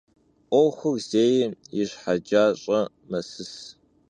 'Uexur 0.51 0.97
zêym 1.09 1.51
yi 1.75 1.83
şhecaş'e 1.91 2.79
mesıs. 3.09 3.53